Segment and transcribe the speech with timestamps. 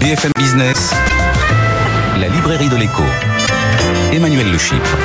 [0.00, 0.94] BFM Business,
[2.18, 3.02] la librairie de l'écho.
[4.14, 4.96] Emmanuel Le Chypre.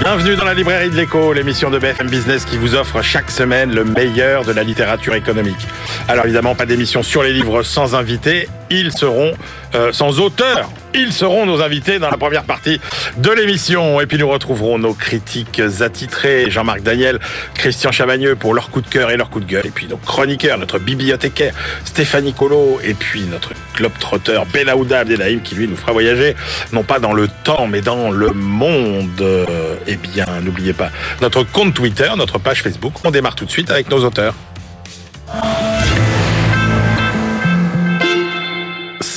[0.00, 3.74] Bienvenue dans la librairie de l'écho, l'émission de BFM Business qui vous offre chaque semaine
[3.74, 5.68] le meilleur de la littérature économique.
[6.08, 9.34] Alors évidemment, pas d'émission sur les livres sans invités, ils seront
[9.74, 10.70] euh, sans auteur.
[10.94, 12.80] Ils seront nos invités dans la première partie
[13.16, 14.00] de l'émission.
[14.00, 17.18] Et puis nous retrouverons nos critiques attitrés, Jean-Marc Daniel,
[17.54, 19.66] Christian Chavagneux pour leur coup de cœur et leur coup de gueule.
[19.66, 25.56] Et puis nos chroniqueurs, notre bibliothécaire Stéphanie Colo, et puis notre globe-trotteur Benaouda Abdelhaim qui
[25.56, 26.36] lui nous fera voyager,
[26.72, 29.20] non pas dans le temps, mais dans le monde.
[29.20, 32.94] Euh, eh bien, n'oubliez pas notre compte Twitter, notre page Facebook.
[33.04, 34.34] On démarre tout de suite avec nos auteurs.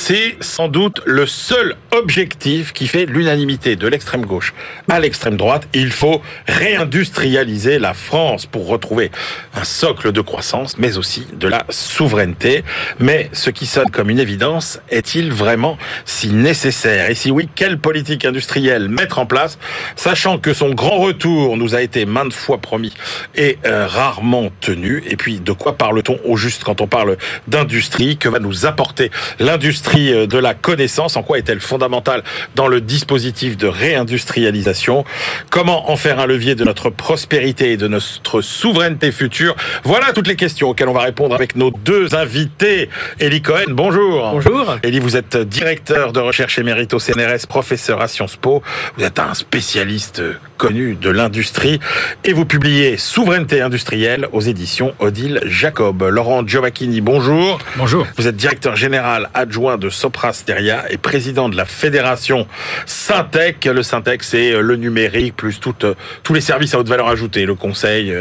[0.08, 4.54] C'est sans doute le seul objectif qui fait l'unanimité de l'extrême gauche
[4.88, 5.68] à l'extrême droite.
[5.74, 9.10] Il faut réindustrialiser la France pour retrouver
[9.54, 12.64] un socle de croissance, mais aussi de la souveraineté.
[12.98, 17.10] Mais ce qui sonne comme une évidence, est-il vraiment si nécessaire?
[17.10, 19.58] Et si oui, quelle politique industrielle mettre en place,
[19.94, 22.94] sachant que son grand retour nous a été maintes fois promis
[23.34, 28.16] et euh, rarement tenu Et puis, de quoi parle-t-on au juste quand on parle d'industrie?
[28.16, 31.16] Que va nous apporter l'industrie euh, de la connaissance.
[31.16, 32.22] En quoi est-elle fondamentale
[32.54, 35.04] dans le dispositif de réindustrialisation
[35.50, 39.54] Comment en faire un levier de notre prospérité et de notre souveraineté future
[39.84, 42.88] Voilà toutes les questions auxquelles on va répondre avec nos deux invités.
[43.20, 44.30] Elie Cohen, bonjour.
[44.32, 44.76] Bonjour.
[44.84, 48.62] Elie, vous êtes directeur de recherche émérite au CNRS, professeur à Sciences Po.
[48.96, 50.22] Vous êtes un spécialiste
[50.56, 51.80] connu de l'industrie
[52.24, 56.02] et vous publiez Souveraineté industrielle aux éditions Odile Jacob.
[56.02, 57.58] Laurent Giovacchini, bonjour.
[57.76, 58.06] Bonjour.
[58.16, 62.46] Vous êtes directeur général adjoint de Sopra Steria et président de la fédération
[62.86, 63.64] Syntec.
[63.64, 67.46] Le Syntec, c'est euh, le numérique plus euh, tous les services à haute valeur ajoutée,
[67.46, 68.14] le conseil,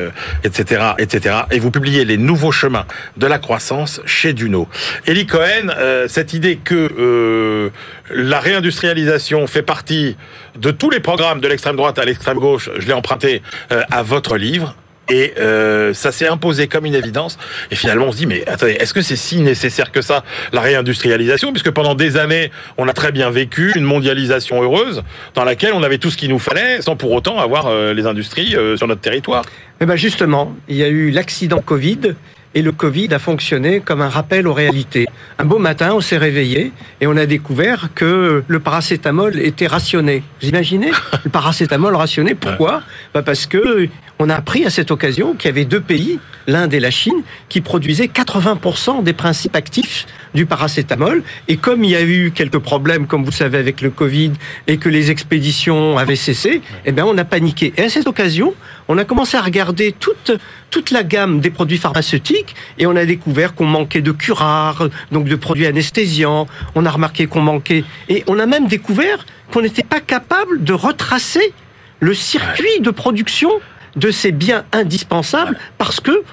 [0.44, 1.35] etc., euh, etc.
[1.51, 2.85] Et vous publiez les nouveaux chemins
[3.17, 4.67] de la croissance chez Duno.
[5.07, 5.73] Elie Cohen,
[6.07, 7.72] cette idée que
[8.09, 10.16] la réindustrialisation fait partie
[10.57, 14.38] de tous les programmes de l'extrême droite à l'extrême gauche, je l'ai emprunté à votre
[14.38, 14.75] livre.
[15.09, 17.38] Et euh, ça s'est imposé comme une évidence.
[17.72, 20.62] Et finalement, on se dit, mais attendez, est-ce que c'est si nécessaire que ça, la
[20.62, 21.51] réindustrialisation?
[21.51, 25.03] Puisque pendant des années, on a très bien vécu une mondialisation heureuse
[25.34, 28.06] dans laquelle on avait tout ce qu'il nous fallait, sans pour autant avoir euh, les
[28.06, 29.44] industries euh, sur notre territoire.
[29.79, 32.16] Eh ben justement, il y a eu l'accident Covid
[32.56, 35.06] et le Covid a fonctionné comme un rappel aux réalités.
[35.38, 40.24] Un beau matin, on s'est réveillé et on a découvert que le paracétamol était rationné.
[40.41, 40.91] Vous imaginez?
[41.24, 42.81] Le paracétamol rationné, pourquoi?
[43.13, 43.88] Bah Parce que
[44.19, 47.22] on a appris à cette occasion qu'il y avait deux pays, l'Inde et la Chine,
[47.50, 51.23] qui produisaient 80% des principes actifs du paracétamol.
[51.47, 54.31] Et comme il y a eu quelques problèmes, comme vous savez, avec le Covid
[54.66, 57.73] et que les expéditions avaient cessé, eh bien, on a paniqué.
[57.77, 58.53] Et à cette occasion,
[58.88, 60.31] on a commencé à regarder toute,
[60.72, 65.25] toute la gamme des produits pharmaceutiques et on a découvert qu'on manquait de curares, donc
[65.25, 66.47] de produits anesthésiants.
[66.75, 70.73] On a remarqué qu'on manquait et on a même découvert qu'on n'était pas capable de
[70.73, 71.53] retracer
[72.00, 73.50] le circuit de production
[73.97, 76.23] de ces biens indispensables parce que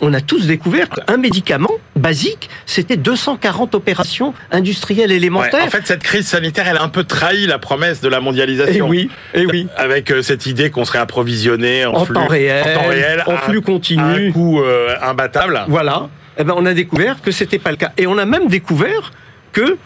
[0.00, 5.64] on a tous découvert qu'un médicament basique, c'était 240 opérations industrielles élémentaires.
[5.64, 8.86] en fait, cette crise sanitaire, elle a un peu trahi la promesse de la mondialisation.
[8.86, 9.66] Et eh oui, et eh oui.
[9.76, 13.62] Avec euh, cette idée qu'on serait approvisionné en, temps réel, en temps réel, en flux
[13.62, 15.62] continu, à un coût euh, imbattable.
[15.68, 16.08] Voilà.
[16.38, 17.92] Eh ben, on a découvert que c'était pas le cas.
[17.96, 19.12] Et on a même découvert
[19.52, 19.78] que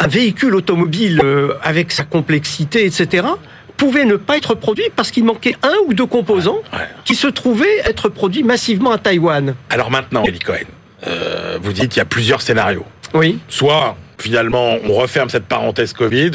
[0.00, 3.26] un véhicule automobile euh, avec sa complexité, etc.,
[3.76, 6.62] pouvait ne pas être produit parce qu'il manquait un ou deux composants
[7.04, 9.54] qui se trouvaient être produits massivement à Taïwan.
[9.70, 10.66] Alors maintenant, Elie Cohen,
[11.06, 12.86] euh, vous dites qu'il y a plusieurs scénarios.
[13.12, 13.38] Oui.
[13.48, 16.32] Soit, finalement, on referme cette parenthèse Covid,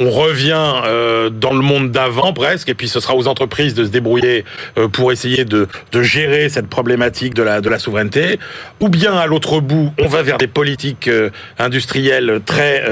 [0.00, 3.84] on revient euh, dans le monde d'avant presque, et puis ce sera aux entreprises de
[3.84, 4.44] se débrouiller
[4.76, 8.38] euh, pour essayer de, de, gérer cette problématique de la, de la souveraineté,
[8.80, 11.10] ou bien à l'autre bout, on va vers des politiques
[11.58, 12.84] industrielles très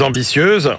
[0.00, 0.72] ambitieuses.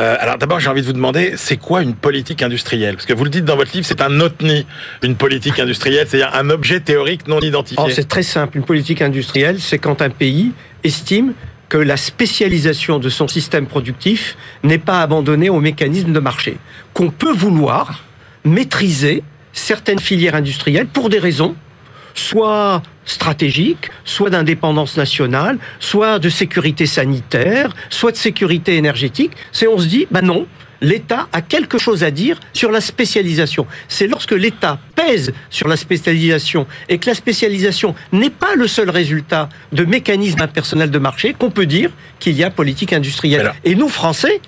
[0.00, 2.94] Euh, alors d'abord, j'ai envie de vous demander, c'est quoi une politique industrielle?
[2.94, 4.66] Parce que vous le dites dans votre livre, c'est un OTNI,
[5.02, 7.84] une politique industrielle, c'est-à-dire un objet théorique non identifié.
[7.92, 8.56] C'est très simple.
[8.56, 10.52] Une politique industrielle, c'est quand un pays
[10.84, 11.34] estime
[11.68, 16.56] que la spécialisation de son système productif n'est pas abandonnée au mécanisme de marché.
[16.94, 18.02] Qu'on peut vouloir
[18.44, 21.54] maîtriser certaines filières industrielles pour des raisons
[22.14, 29.32] soit stratégique, soit d'indépendance nationale, soit de sécurité sanitaire, soit de sécurité énergétique.
[29.52, 30.46] C'est on se dit, bah non,
[30.80, 33.66] l'État a quelque chose à dire sur la spécialisation.
[33.88, 38.90] C'est lorsque l'État pèse sur la spécialisation et que la spécialisation n'est pas le seul
[38.90, 43.52] résultat de mécanismes impersonnels de marché qu'on peut dire qu'il y a politique industrielle.
[43.64, 44.40] Et nous, Français,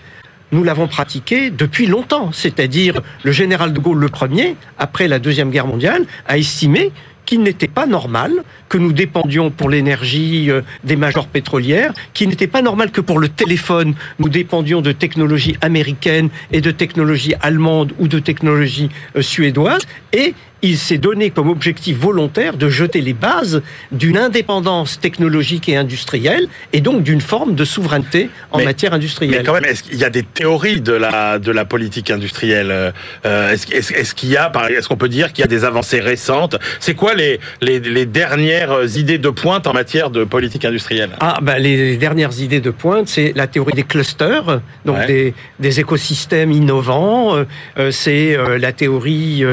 [0.52, 2.30] nous l'avons pratiqué depuis longtemps.
[2.32, 6.92] C'est-à-dire, le général de Gaulle le premier, après la Deuxième Guerre mondiale, a estimé
[7.32, 12.46] qu'il n'était pas normal que nous dépendions pour l'énergie euh, des majors pétrolières, qu'il n'était
[12.46, 17.94] pas normal que pour le téléphone, nous dépendions de technologies américaines et de technologies allemandes
[17.98, 23.12] ou de technologies euh, suédoises, et il s'est donné comme objectif volontaire de jeter les
[23.12, 29.38] bases d'une indépendance technologique et industrielle et donc d'une forme de souveraineté en matière industrielle.
[29.38, 32.92] Mais quand même, est-ce qu'il y a des théories de la, de la politique industrielle
[33.26, 36.00] euh, Est-ce est, qu'il y a, est-ce qu'on peut dire qu'il y a des avancées
[36.00, 36.56] récentes?
[36.78, 41.10] C'est quoi les, les, les, dernières idées de pointe en matière de politique industrielle?
[41.20, 45.80] Ah, ben les dernières idées de pointe, c'est la théorie des clusters, donc des, des,
[45.80, 47.34] écosystèmes innovants.
[47.78, 49.44] Euh, c'est euh, la théorie,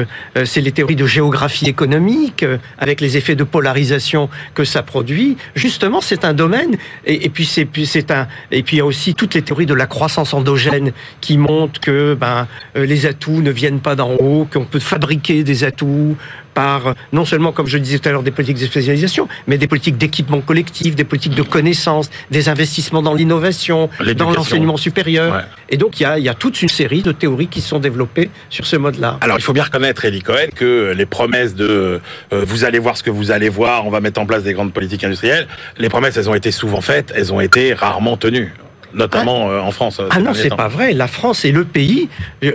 [0.44, 5.38] c'est les théories de géographie économique, euh, avec les effets de polarisation que ça produit.
[5.54, 6.76] Justement, c'est un domaine,
[7.06, 9.74] et, puis c'est c'est un, et puis il y a aussi toutes les théories de
[9.74, 10.92] la croissance endogène
[11.22, 15.42] qui montrent que ben euh, les atouts ne viennent pas d'en haut, qu'on peut fabriquer
[15.42, 16.16] des atouts
[16.60, 19.66] par non seulement, comme je disais tout à l'heure, des politiques de spécialisation, mais des
[19.66, 25.42] politiques d'équipement collectif, des politiques de connaissance, des investissements dans l'innovation, dans l'enseignement supérieur.
[25.70, 27.78] Et donc, il y, a, il y a toute une série de théories qui sont
[27.78, 29.16] développées sur ce mode-là.
[29.22, 32.00] Alors, il faut bien reconnaître, Elie Cohen, que les promesses de
[32.32, 34.52] euh, vous allez voir ce que vous allez voir, on va mettre en place des
[34.52, 35.46] grandes politiques industrielles,
[35.78, 38.52] les promesses, elles ont été souvent faites, elles ont été rarement tenues
[38.94, 39.52] notamment ah.
[39.52, 40.00] euh, en France.
[40.10, 40.92] Ah non, c'est pas vrai.
[40.92, 42.08] La France est le pays.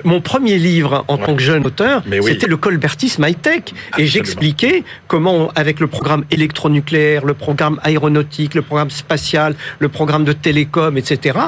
[0.04, 3.64] Mon premier livre en tant que jeune auteur, c'était le colbertisme high-tech.
[3.98, 10.26] Et j'expliquais comment, avec le programme électronucléaire, le programme aéronautique, le programme spatial, le programme
[10.26, 11.40] de télécom, etc.,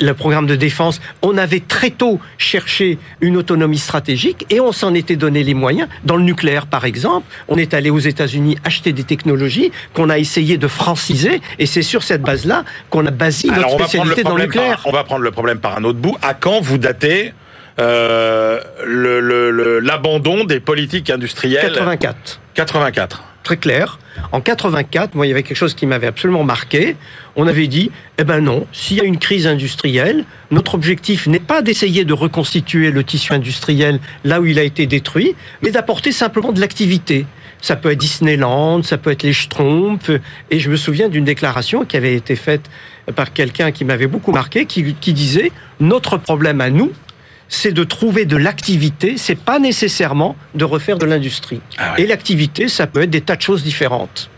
[0.00, 4.94] le programme de défense, on avait très tôt cherché une autonomie stratégique et on s'en
[4.94, 5.88] était donné les moyens.
[6.04, 10.18] Dans le nucléaire, par exemple, on est allé aux États-Unis acheter des technologies qu'on a
[10.18, 14.44] essayé de franciser et c'est sur cette base-là qu'on a basé notre spécialité dans le
[14.44, 14.82] nucléaire.
[14.86, 16.16] on va prendre le problème par un autre bout.
[16.22, 17.32] À quand vous datez
[17.78, 18.60] euh,
[19.82, 21.72] l'abandon des politiques industrielles?
[21.72, 22.40] 84.
[22.54, 23.98] 84 très clair.
[24.32, 26.96] En 84, moi, il y avait quelque chose qui m'avait absolument marqué.
[27.36, 31.38] On avait dit, eh ben non, s'il y a une crise industrielle, notre objectif n'est
[31.38, 36.12] pas d'essayer de reconstituer le tissu industriel là où il a été détruit, mais d'apporter
[36.12, 37.26] simplement de l'activité.
[37.62, 40.10] Ça peut être Disneyland, ça peut être les Schtroumpfs.
[40.50, 42.70] Et je me souviens d'une déclaration qui avait été faite
[43.14, 46.92] par quelqu'un qui m'avait beaucoup marqué, qui, qui disait, notre problème à nous,
[47.50, 51.60] c'est de trouver de l'activité, c'est pas nécessairement de refaire de l'industrie.
[51.76, 54.30] Ah Et l'activité, ça peut être des tas de choses différentes.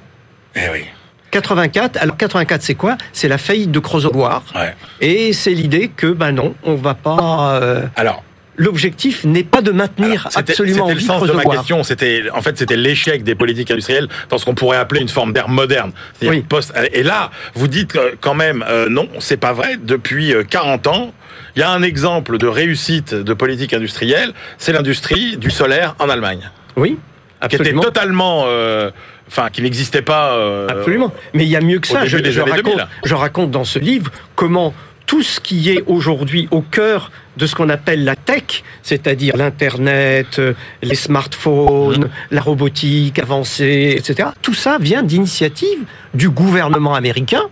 [0.56, 0.84] Eh oui.
[1.30, 2.98] 84, alors 84 c'est quoi?
[3.12, 4.42] C'est la faillite de Crozoloir.
[4.54, 4.74] Ouais.
[5.00, 7.60] Et c'est l'idée que, ben non, on va pas...
[7.62, 8.24] Euh, alors,
[8.56, 11.82] L'objectif n'est pas de maintenir absolument C'était le sens de ma question.
[11.84, 15.32] C'était en fait c'était l'échec des politiques industrielles dans ce qu'on pourrait appeler une forme
[15.32, 15.92] d'ère moderne.
[16.20, 16.42] Oui.
[16.42, 19.78] Post et là, vous dites quand même euh, non, c'est pas vrai.
[19.82, 21.14] Depuis 40 euh, ans,
[21.56, 26.08] il y a un exemple de réussite de politique industrielle, c'est l'industrie du solaire en
[26.08, 26.50] Allemagne.
[26.76, 26.98] Oui,
[27.40, 27.82] absolument.
[27.82, 28.44] Qui était totalement...
[28.46, 28.90] Euh,
[29.28, 30.34] enfin, qui n'existait pas.
[30.34, 31.12] Euh, absolument.
[31.34, 32.04] Mais il y a mieux que ça.
[32.04, 34.74] Je, je, raconte, je raconte dans ce livre comment
[35.06, 40.38] tout ce qui est aujourd'hui au cœur de ce qu'on appelle la tech, c'est-à-dire l'Internet,
[40.38, 42.10] euh, les smartphones, mmh.
[42.30, 44.30] la robotique avancée, etc.
[44.42, 45.84] Tout ça vient d'initiatives
[46.14, 47.42] du gouvernement américain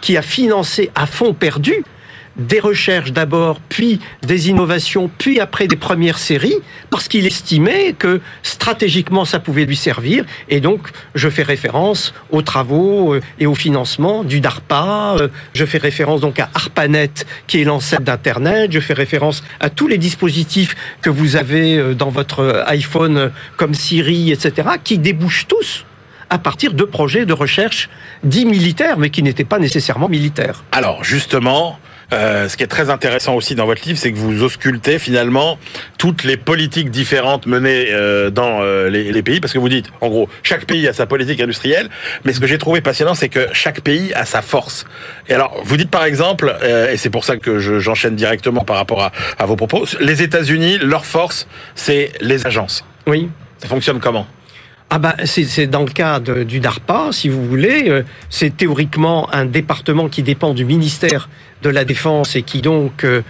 [0.00, 1.84] qui a financé à fond perdu
[2.40, 6.56] des recherches d'abord, puis des innovations, puis après des premières séries,
[6.88, 10.24] parce qu'il estimait que stratégiquement ça pouvait lui servir.
[10.48, 15.16] Et donc, je fais référence aux travaux euh, et au financement du DARPA.
[15.18, 18.72] Euh, je fais référence donc à ARPANET, qui est l'ancêtre d'Internet.
[18.72, 23.74] Je fais référence à tous les dispositifs que vous avez euh, dans votre iPhone, comme
[23.74, 25.84] Siri, etc., qui débouchent tous
[26.30, 27.90] à partir de projets de recherche
[28.22, 30.62] dits militaires, mais qui n'étaient pas nécessairement militaires.
[30.72, 31.78] Alors, justement,
[32.12, 35.58] euh, ce qui est très intéressant aussi dans votre livre, c'est que vous auscultez finalement
[35.98, 39.86] toutes les politiques différentes menées euh, dans euh, les, les, pays, parce que vous dites,
[40.00, 41.88] en gros, chaque pays a sa politique industrielle,
[42.24, 44.86] mais ce que j'ai trouvé passionnant, c'est que chaque pays a sa force.
[45.28, 46.54] Et alors, vous dites par exemple,
[46.90, 50.78] et c'est pour ça que j'enchaîne directement par rapport à, à vos propos, les États-Unis,
[50.78, 52.84] leur force, c'est les agences.
[53.06, 53.28] Oui.
[53.58, 54.26] Ça fonctionne comment?
[54.92, 57.88] Ah ben, c'est dans le cas du DARPA, si vous voulez.
[57.88, 61.28] Euh, c'est théoriquement un département qui dépend du ministère
[61.62, 63.22] de la Défense et qui donc euh,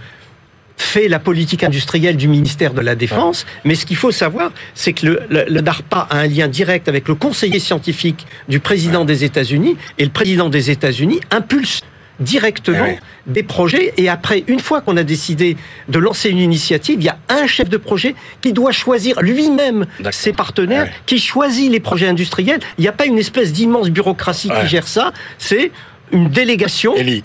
[0.75, 4.93] fait la politique industrielle du ministère de la Défense, mais ce qu'il faut savoir, c'est
[4.93, 9.05] que le, le, le, DARPA a un lien direct avec le conseiller scientifique du président
[9.05, 11.80] des États-Unis, et le président des États-Unis impulse
[12.21, 12.97] directement Eh oui.
[13.27, 13.93] des projets.
[13.97, 15.57] Et après, une fois qu'on a décidé
[15.89, 19.85] de lancer une initiative, il y a un chef de projet qui doit choisir lui-même
[20.11, 21.01] ses partenaires, Eh oui.
[21.05, 22.59] qui choisit les projets industriels.
[22.77, 25.11] Il n'y a pas une espèce d'immense bureaucratie qui gère ça.
[25.37, 25.71] C'est
[26.11, 26.95] une délégation.
[26.95, 27.23] Elie,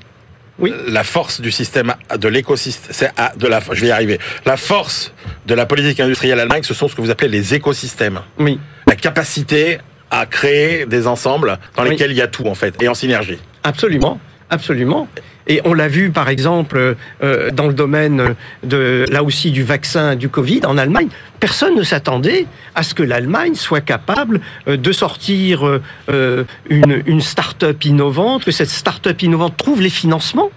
[0.59, 0.73] Oui.
[0.89, 4.19] la force du système, de l'écosystème, c'est ah, de la, je vais y arriver.
[4.45, 5.13] La force
[5.47, 8.21] de la politique industrielle allemande, ce sont ce que vous appelez les écosystèmes.
[8.39, 8.59] Oui.
[8.87, 9.79] La capacité
[10.11, 13.39] à créer des ensembles dans lesquels il y a tout, en fait, et en synergie.
[13.65, 15.09] Absolument, absolument.
[15.47, 18.35] Et on l'a vu par exemple euh, dans le domaine
[18.65, 21.09] de là aussi du vaccin du Covid en Allemagne.
[21.39, 27.21] Personne ne s'attendait à ce que l'Allemagne soit capable euh, de sortir euh, une, une
[27.21, 30.51] start-up innovante, que cette start-up innovante trouve les financements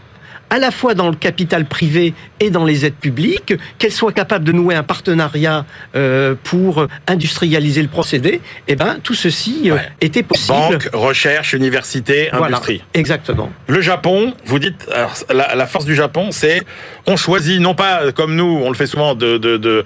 [0.49, 4.43] à la fois dans le capital privé et dans les aides publiques, qu'elle soit capable
[4.45, 5.65] de nouer un partenariat
[5.95, 9.89] euh, pour industrialiser le procédé, eh ben tout ceci euh, Ouais.
[10.01, 10.57] était possible.
[10.57, 12.83] Banque, recherche, université, Voilà, industrie.
[12.93, 13.51] exactement.
[13.67, 16.63] Le Japon, vous dites, alors, la, la force du Japon, c'est
[17.05, 19.85] on choisit non pas comme nous, on le fait souvent, de, de,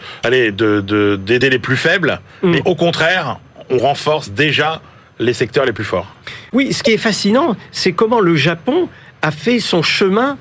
[1.17, 2.51] d'aider les plus faibles, Mm.
[2.51, 3.37] mais au contraire,
[3.69, 4.81] on renforce déjà
[5.19, 6.07] les secteurs les plus forts.
[6.51, 8.89] Oui, ce qui est fascinant, c'est comment le Japon
[9.21, 10.37] a fait son chemin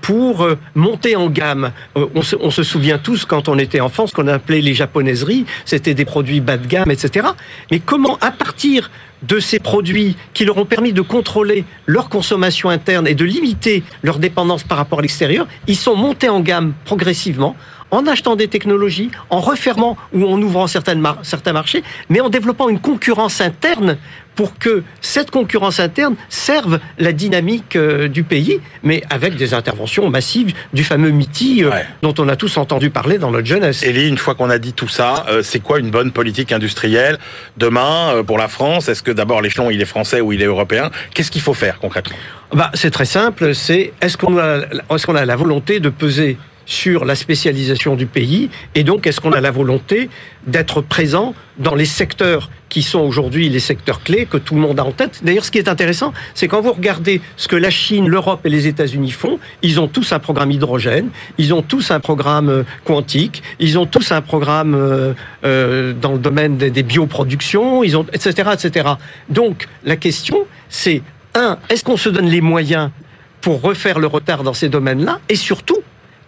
[0.00, 1.72] pour euh, monter en gamme.
[1.96, 5.94] Euh, On se, souvient tous quand on était enfant, ce qu'on appelait les japonaiseries, c'était
[5.94, 7.28] des produits bas de gamme, etc.
[7.70, 8.90] Mais comment, à partir
[9.22, 13.84] de ces produits qui leur ont permis de contrôler leur consommation interne et de limiter
[14.02, 17.56] leur dépendance par rapport à l'extérieur, ils sont montés en gamme progressivement
[17.92, 20.94] en achetant des technologies, en refermant ou en ouvrant certains
[21.52, 23.98] marchés, mais en développant une concurrence interne
[24.34, 30.08] pour que cette concurrence interne serve la dynamique euh, du pays, mais avec des interventions
[30.08, 31.86] massives du fameux MITI euh, Ouais.
[32.02, 33.82] dont on a tous entendu parler dans notre jeunesse.
[33.82, 37.18] Elie, une fois qu'on a dit tout ça, euh, c'est quoi une bonne politique industrielle
[37.56, 38.88] demain pour la France?
[38.88, 40.90] Est-ce que d'abord l'échelon il est français ou il est européen?
[41.14, 42.16] Qu'est-ce qu'il faut faire concrètement?
[42.54, 43.54] Bah, c'est très simple.
[43.54, 44.60] C'est est-ce qu'on a,
[44.94, 49.20] est-ce qu'on a la volonté de peser sur la spécialisation du pays et donc est-ce
[49.20, 50.08] qu'on a la volonté
[50.46, 54.80] d'être présent dans les secteurs qui sont aujourd'hui les secteurs clés que tout le monde
[54.80, 55.20] a en tête.
[55.22, 58.48] D'ailleurs, ce qui est intéressant, c'est quand vous regardez ce que la Chine, l'Europe et
[58.48, 62.62] les États-Unis font, ils ont tous un programme hydrogène, ils ont tous un programme euh,
[62.84, 65.12] quantique, ils ont tous un programme euh,
[65.44, 68.88] euh, dans le domaine des, bioproductions, ils ont etc etc.
[69.28, 71.02] Donc la question, c'est
[71.34, 72.90] un, est-ce qu'on se donne les moyens
[73.42, 75.20] pour refaire le retard dans ces domaines-là?
[75.28, 75.82] Et surtout,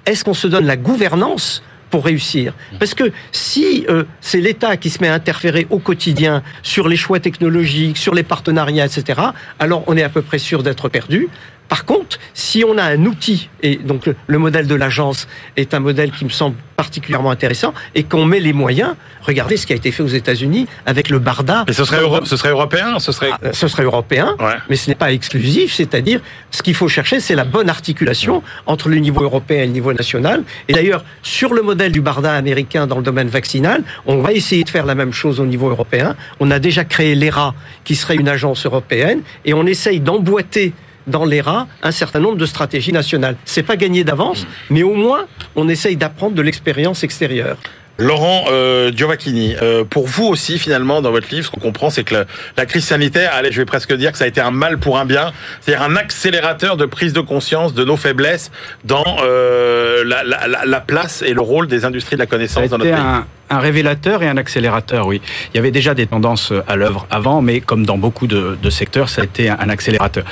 [0.06, 4.90] est-ce qu'on se donne la gouvernance pour réussir Parce que si euh, c'est l'État qui
[4.90, 9.20] se met à interférer au quotidien sur les choix technologiques, sur les partenariats, etc.,
[9.58, 11.28] alors on est à peu près sûr d'être perdu.
[11.68, 15.74] Par contre, si on a un outil, et donc le, le modèle de l'agence est
[15.74, 19.72] un modèle qui me semble particulièrement intéressant, et qu'on met les moyens, regardez ce qui
[19.72, 21.64] a été fait aux États-Unis avec le Barda.
[21.68, 24.54] Et ce serait, euro- ce serait européen Ce serait Ah, ce serait européen, Ouais.
[24.68, 28.88] mais ce n'est pas exclusif, c'est-à-dire ce qu'il faut chercher, c'est la bonne articulation entre
[28.88, 30.42] le niveau européen et le niveau national.
[30.68, 34.64] Et d'ailleurs, sur le modèle du Barda américain dans le domaine vaccinal, on va essayer
[34.64, 36.16] de faire la même chose au niveau européen.
[36.40, 37.54] On a déjà créé l'ERA,
[37.84, 40.72] qui serait une agence européenne, et on essaye d'emboîter
[41.06, 43.36] dans l'ERA un certain nombre de stratégies nationales.
[43.44, 47.56] C'est pas gagné d'avance, mais au moins on essaye d'apprendre de l'expérience extérieure.
[47.96, 52.02] Laurent euh, Giovacchini, euh, pour vous aussi finalement dans votre livre, ce qu'on comprend, c'est
[52.02, 52.24] que la,
[52.56, 54.98] la crise sanitaire, allez, je vais presque dire que ça a été un mal pour
[54.98, 55.30] un bien,
[55.60, 58.50] c'est-à-dire un accélérateur de prise de conscience de nos faiblesses
[58.84, 62.68] dans euh, la, la- la- la place et le rôle des industries de la connaissance
[62.68, 63.00] dans notre pays.
[63.00, 65.20] un, un révélateur et un accélérateur, oui.
[65.52, 69.08] Il y avait déjà des tendances à l'œuvre avant, mais comme dans beaucoup de, secteurs,
[69.08, 70.24] ça a été un, accélérateur.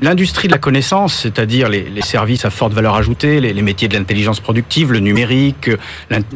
[0.00, 4.40] L'industrie de la connaissance, c'est-à-dire les, services à forte valeur ajoutée, les, métiers de l'intelligence
[4.40, 5.70] productive, le numérique,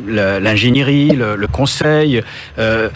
[0.06, 2.22] l'ingénierie, le, conseil,
[2.58, 2.88] euh,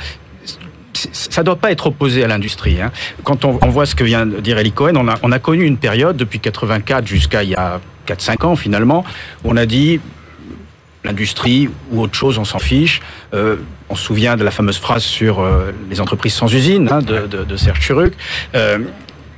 [1.12, 2.80] ça ne doit pas être opposé à l'industrie.
[2.80, 2.90] hein.
[3.22, 5.38] Quand on, on voit ce que vient de dire Eli Cohen, on a, on a
[5.38, 9.04] connu une période depuis 84 jusqu'à il y a 4-5 ans finalement,
[9.44, 10.00] où on a dit
[11.06, 13.00] l'industrie ou autre chose, on s'en fiche.
[13.34, 13.56] Euh,
[13.88, 17.26] on se souvient de la fameuse phrase sur euh, les entreprises sans usine hein, de,
[17.26, 18.12] de, de Serge Churuc.
[18.54, 18.78] Euh,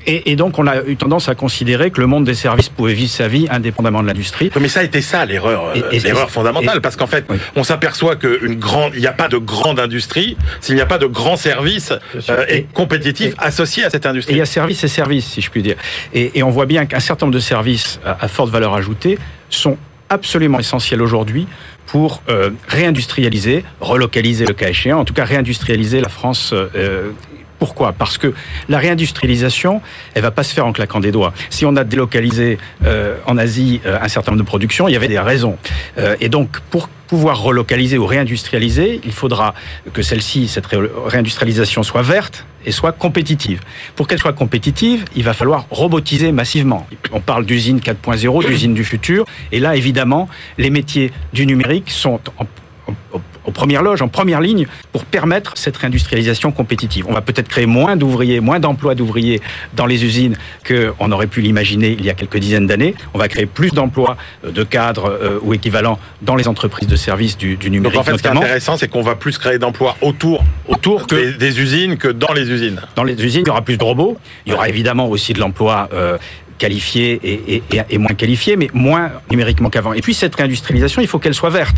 [0.06, 2.94] et, et donc, on a eu tendance à considérer que le monde des services pouvait
[2.94, 4.50] vivre sa vie indépendamment de l'industrie.
[4.58, 7.36] Mais ça a été ça l'erreur, l'erreur fondamentale, et- parce qu'en fait, Oui.
[7.56, 10.96] on s'aperçoit qu'une grande, il n'y a pas de grande industrie s'il n'y a pas
[10.96, 11.92] de grands services
[12.30, 14.34] euh, et Et- compétitifs associés à cette Et industrie.
[14.36, 15.76] il y a services et services, si je puis dire.
[16.14, 19.18] Et, et on voit bien qu'un certain nombre de services à, à forte valeur ajoutée
[19.50, 19.76] sont
[20.08, 21.46] absolument essentiels aujourd'hui
[21.86, 27.10] pour euh, réindustrialiser, relocaliser le cas échéant, en tout cas réindustrialiser la France euh,
[27.58, 27.92] Pourquoi?
[27.92, 28.34] Parce que
[28.68, 29.80] la réindustrialisation,
[30.14, 31.32] elle va pas se faire en claquant des doigts.
[31.50, 34.96] Si on a délocalisé euh, en Asie euh, un certain nombre de productions, il y
[34.96, 35.56] avait des raisons.
[35.98, 39.54] Euh, et donc, pour pouvoir relocaliser ou réindustrialiser, il faudra
[39.92, 43.60] que celle-ci, cette réindustrialisation soit verte et soit compétitive.
[43.96, 46.86] Pour qu'elle soit compétitive, il va falloir robotiser massivement.
[47.12, 52.20] On parle d'usine 4.0, d'usine du futur, et là, évidemment, les métiers du numérique sont
[52.36, 52.44] en,
[52.86, 57.06] en, aux premières loges, en première ligne, pour permettre cette réindustrialisation compétitive.
[57.08, 59.40] On va peut-être créer moins d'ouvriers, moins d'emplois d'ouvriers
[59.74, 60.36] dans les usines
[60.66, 62.94] qu'on aurait pu l'imaginer il y a quelques dizaines d'années.
[63.14, 66.96] On va créer plus d'emplois euh, de cadres euh, ou équivalents dans les entreprises de
[66.96, 67.94] services du, du numérique.
[67.94, 71.06] Donc en fait, ce qui est intéressant, c'est qu'on va plus créer d'emplois autour, autour
[71.06, 71.36] que...
[71.38, 72.80] Des, usines que dans les usines.
[72.94, 74.18] Dans les usines, il y aura plus de robots.
[74.44, 76.18] Il y aura évidemment aussi de l'emploi euh,
[76.58, 79.92] qualifiés et, et, et, moins qualifiés, mais moins numériquement qu'avant.
[79.92, 81.76] Et puis cette réindustrialisation, il faut qu'elle soit verte,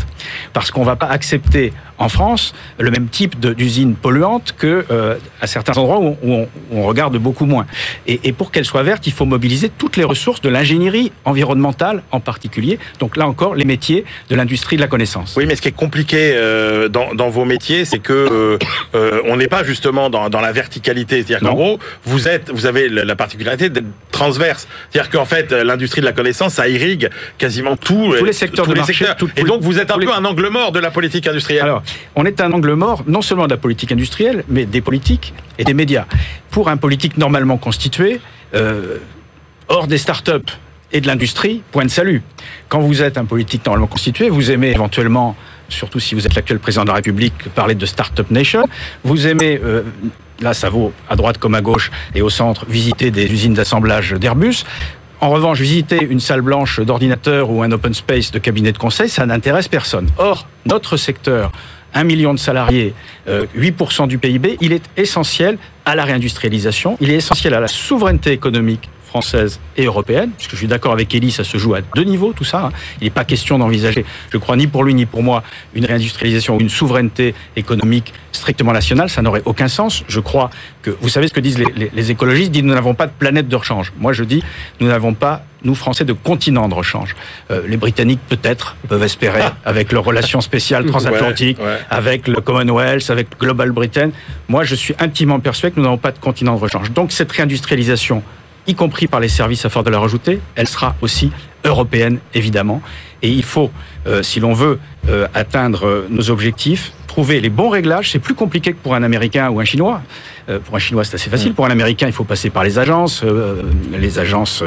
[0.53, 5.15] parce qu'on ne va pas accepter en France le même type d'usine polluante que euh,
[5.39, 7.67] à certains endroits où on, où on regarde beaucoup moins.
[8.07, 12.01] Et, et pour qu'elle soit verte, il faut mobiliser toutes les ressources de l'ingénierie environnementale
[12.11, 12.79] en particulier.
[12.99, 15.35] Donc là encore, les métiers de l'industrie de la connaissance.
[15.37, 18.57] Oui, mais ce qui est compliqué euh, dans, dans, vos métiers, c'est que euh,
[18.95, 21.17] euh on n'est pas justement dans, dans la verticalité.
[21.17, 24.67] C'est-à-dire qu'en gros, vous êtes, vous avez la particularité d'être transverse.
[24.89, 28.71] C'est-à-dire qu'en fait, l'industrie de la connaissance, ça irrigue quasiment tous, tous les secteurs tous
[28.71, 29.05] de les marché.
[29.05, 29.29] Secteurs.
[29.35, 31.63] et donc, vous êtes un peu un angle mort de la politique industrielle.
[31.63, 31.83] Alors,
[32.15, 35.63] on est un angle mort, non seulement de la politique industrielle, mais des politiques et
[35.63, 36.05] des médias.
[36.49, 38.19] Pour un politique normalement constitué,
[38.53, 38.97] euh,
[39.67, 40.49] hors des start-up
[40.91, 42.21] et de l'industrie, point de salut.
[42.67, 45.35] Quand vous êtes un politique normalement constitué, vous aimez éventuellement,
[45.69, 48.67] surtout si vous êtes l'actuel président de la République, parler de start-up nation.
[49.03, 49.83] Vous aimez euh,
[50.41, 54.13] là ça vaut à droite comme à gauche et au centre, visiter des usines d'assemblage
[54.13, 54.63] d'Airbus.
[55.19, 59.07] En revanche, visiter une salle blanche d'ordinateur ou un open space de cabinet de conseil,
[59.07, 60.09] ça n'intéresse personne.
[60.17, 61.51] Or, notre secteur,
[61.93, 62.95] un million de salariés,
[63.27, 67.67] euh, 8% du PIB, il est essentiel à la réindustrialisation, il est essentiel à la
[67.67, 71.81] souveraineté économique française et européenne, puisque je suis d'accord avec Elie, ça se joue à
[71.81, 72.67] deux niveaux, tout ça.
[72.67, 72.71] Hein.
[73.01, 76.55] Il n'est pas question d'envisager, je crois, ni pour lui ni pour moi, une réindustrialisation
[76.55, 80.05] ou une souveraineté économique strictement nationale, ça n'aurait aucun sens.
[80.07, 80.49] Je crois
[80.81, 83.07] que, vous savez ce que disent les, les, les écologistes, ils disent nous n'avons pas
[83.07, 83.91] de planète de rechange.
[83.99, 84.41] Moi, je dis
[84.79, 87.15] nous n'avons pas nous Français de continent de rechange.
[87.51, 91.79] Euh, les Britanniques peut-être peuvent espérer avec leurs relations spéciales transatlantiques, ouais, ouais.
[91.89, 94.09] avec le Commonwealth, avec Global Britain.
[94.47, 96.91] Moi, je suis intimement persuadé que nous n'avons pas de continent de rechange.
[96.91, 98.23] Donc cette réindustrialisation
[98.67, 101.31] y compris par les services à forte valeur ajoutée, elle sera aussi
[101.63, 102.81] européenne, évidemment.
[103.21, 103.71] Et il faut,
[104.07, 108.11] euh, si l'on veut euh, atteindre euh, nos objectifs, trouver les bons réglages.
[108.11, 110.01] C'est plus compliqué que pour un Américain ou un Chinois.
[110.49, 111.53] Euh, pour un Chinois, c'est assez facile.
[111.53, 113.23] Pour un Américain, il faut passer par les agences.
[113.91, 114.63] Les agences,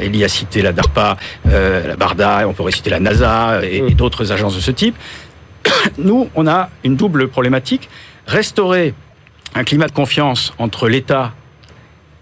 [0.00, 4.30] Elie a cité la DARPA, la BARDA, on pourrait citer la NASA et, et d'autres
[4.30, 4.96] agences de ce type.
[5.98, 7.88] Nous, on a une double problématique.
[8.26, 8.92] Restaurer
[9.54, 11.32] un climat de confiance entre l'État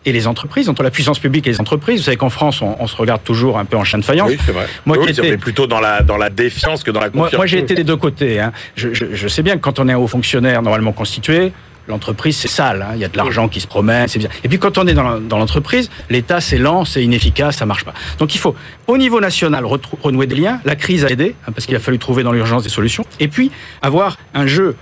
[0.04, 2.00] et les entreprises, entre la puissance publique et les entreprises.
[2.00, 4.30] Vous savez qu'en France, on, on, se regarde toujours un peu en chien de faïence.
[4.30, 4.66] Oui, c'est vrai.
[4.86, 5.36] Moi, oui, était...
[5.36, 7.32] plutôt dans la, dans la défiance que dans la confiance.
[7.32, 8.40] Moi, moi j'ai été des deux côtés.
[8.40, 8.52] Hein.
[8.76, 11.52] Je, je, je, sais bien que quand on est un haut fonctionnaire normalement constitué,
[11.88, 12.92] l'entreprise c'est sale, hein.
[12.94, 14.28] il y a de l'argent qui se promène, c'est bien.
[14.42, 17.94] Et puis quand on est dans l'entreprise, l'État c'est lent, c'est inefficace, ça marche pas.
[18.18, 18.54] Donc il faut
[18.86, 19.64] au niveau national
[20.02, 20.60] renouer des liens.
[20.64, 23.04] La crise a aidé hein, parce qu'il a fallu trouver dans l'urgence des solutions.
[23.20, 23.50] Et puis
[23.82, 24.76] avoir un jeu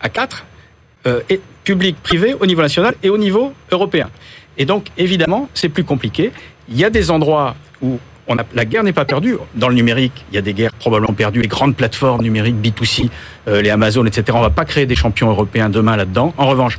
[0.00, 0.44] à quatre,
[1.06, 4.10] euh, et public, privé, au niveau national et au niveau européen.
[4.58, 6.30] Et donc, évidemment, c'est plus compliqué.
[6.68, 9.36] Il y a des endroits où on a, la guerre n'est pas perdue.
[9.54, 11.42] Dans le numérique, il y a des guerres probablement perdues.
[11.42, 13.10] Les grandes plateformes numériques B2C,
[13.48, 14.24] euh, les Amazon, etc.
[14.32, 16.32] On ne va pas créer des champions européens demain là-dedans.
[16.38, 16.78] En revanche,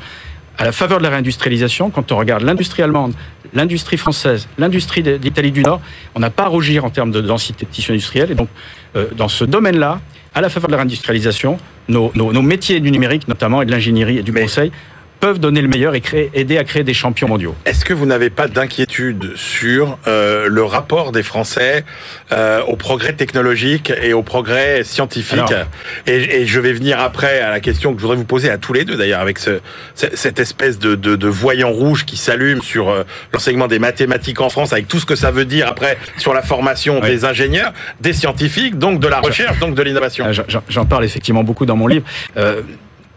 [0.57, 3.13] à la faveur de la réindustrialisation, quand on regarde l'industrie allemande,
[3.53, 5.81] l'industrie française, l'industrie d'Italie du Nord,
[6.15, 8.31] on n'a pas à rougir en termes de densité de tissu industriel.
[8.31, 8.49] Et donc,
[8.95, 9.99] euh, dans ce domaine-là,
[10.33, 11.57] à la faveur de la réindustrialisation,
[11.89, 14.71] nos, nos, nos métiers du numérique, notamment, et de l'ingénierie et du conseil,
[15.19, 17.55] peuvent donner le meilleur et créer, aider à créer des champions mondiaux.
[17.65, 21.83] Est-ce que vous n'avez pas d'inquiétude sur euh, le rapport des Français
[22.31, 25.67] euh, au progrès technologique et au progrès scientifique Alors,
[26.07, 28.57] et, et, je vais venir après à la question que je voudrais vous poser à
[28.57, 29.59] tous les deux d'ailleurs avec ce,
[29.93, 34.49] cette espèce de, de, de voyant rouge qui s'allume sur euh, l'enseignement des mathématiques en
[34.49, 37.09] France avec tout ce que ça veut dire après sur la formation oui.
[37.09, 40.25] des ingénieurs, des scientifiques, donc de la recherche, donc de l'innovation.
[40.69, 42.05] J'en parle effectivement beaucoup dans mon livre.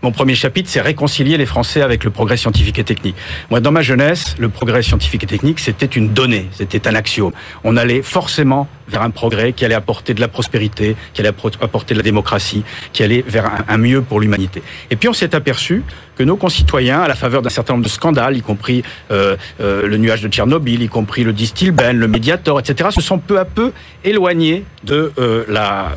[0.02, 3.16] Mon premier chapitre, c'est réconcilier les Français avec le progrès scientifique et technique.
[3.50, 7.32] Moi, dans ma jeunesse, le progrès scientifique et technique, c'était une donnée, c'était un axiome.
[7.64, 11.94] On allait forcément vers un progrès qui allait apporter de la prospérité, qui allait apporter
[11.94, 14.62] de la démocratie, qui allait vers un, mieux pour l'humanité.
[14.90, 15.82] Et puis on s'est aperçu
[16.16, 19.86] que nos concitoyens, à la faveur d'un certain nombre de scandales, y compris euh, euh,
[19.88, 23.44] le nuage de Tchernobyl, y compris le Distilben, le Mediator, etc., se sont peu à
[23.44, 23.72] peu
[24.04, 25.96] éloignés de euh, la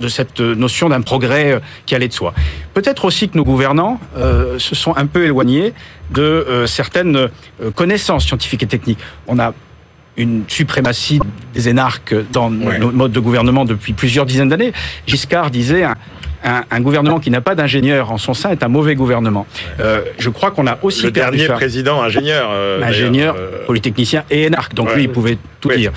[0.00, 2.32] de cette notion d'un progrès euh, qui allait de soi.
[2.74, 5.72] Peut-être aussi que nos gouvernants euh, se sont un peu éloignés
[6.10, 7.28] de euh, certaines
[7.76, 8.98] connaissances scientifiques et techniques.
[9.28, 9.52] On a
[10.16, 11.20] une suprématie
[11.54, 12.78] des énarques dans Ouais.
[12.78, 14.72] nos modes de gouvernement depuis plusieurs dizaines d'années.
[15.06, 15.84] Giscard disait
[16.42, 19.46] un, gouvernement qui n'a pas d'ingénieur en son sein est un mauvais gouvernement.
[19.80, 21.54] Euh, je crois qu'on a aussi Le perdu dernier ça.
[21.54, 22.48] président ingénieur.
[22.52, 24.74] euh, ingénieur, euh, polytechnicien et énarque.
[24.74, 24.96] Donc Ouais.
[24.96, 25.76] lui, il pouvait tout Oui.
[25.76, 25.92] dire.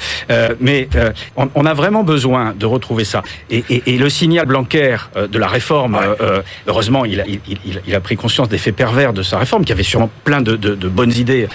[0.60, 0.88] Mais
[1.36, 3.22] on, on a vraiment besoin de retrouver ça.
[3.50, 6.28] Et, et- et le signal Blanquer de la réforme, Ouais.
[6.68, 9.64] heureusement, il a, il, il- il a pris conscience des faits pervers de sa réforme,
[9.66, 11.48] qui avait sûrement plein de, de- de bonnes idées.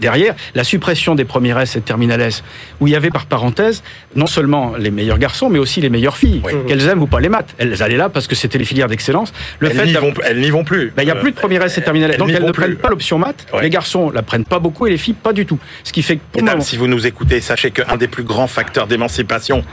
[0.00, 2.42] Derrière, la suppression des premiers S et terminales S,
[2.80, 3.82] où il y avait par parenthèse
[4.16, 6.52] non seulement les meilleurs garçons, mais aussi les meilleures filles, Oui.
[6.66, 7.54] qu'elles aiment ou pas les maths.
[7.58, 9.32] Elles allaient là parce que c'était les filières d'excellence.
[9.58, 10.12] Le elles n'y vont,
[10.58, 10.92] vont plus.
[10.96, 12.10] ben, il n'y a Euh, plus de première S et terminale.
[12.12, 12.62] elles Donc elles ne plus.
[12.62, 13.46] prennent pas l'option maths.
[13.52, 13.62] Ouais.
[13.62, 15.58] Les garçons la prennent pas beaucoup et les filles pas du tout.
[15.84, 18.24] Ce qui fait que pour Mesdames, moment- si vous nous écoutez, sachez qu'un des plus
[18.24, 19.64] grands facteurs d'émancipation